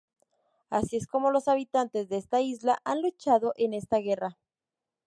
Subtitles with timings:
[0.71, 4.39] Así es como los habitantes de esta isla han luchado en esta guerra.